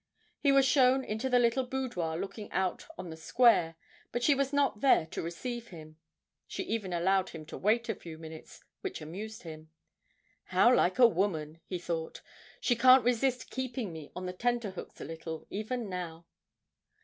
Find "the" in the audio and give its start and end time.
1.29-1.37, 3.11-3.15, 14.25-14.33